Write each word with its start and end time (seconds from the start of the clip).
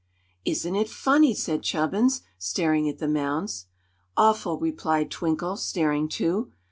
"Isn't 0.45 0.73
it 0.75 0.89
funny!" 0.89 1.35
said 1.35 1.61
Chubbins, 1.61 2.23
staring 2.39 2.89
at 2.89 2.97
the 2.97 3.07
mounds. 3.07 3.67
"Awful," 4.17 4.57
replied 4.59 5.11
Twinkle, 5.11 5.57
staring 5.57 6.09
too. 6.09 6.51